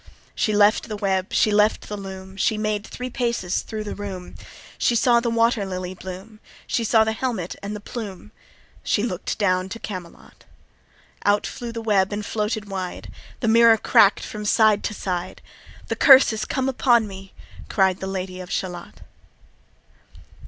[0.33, 4.33] She left the web, she left the loom, She made three paces thro' the room,
[4.79, 8.31] She saw the water lily bloom, She saw the helmet and the plume:
[8.83, 10.43] She look'd down to Camelot.
[11.23, 13.11] Out flew the web and floated wide;
[13.41, 15.39] The mirror crack'd from side to side;
[15.87, 17.31] "The curse is come upon me,"
[17.69, 19.01] cried The Lady of Shalott.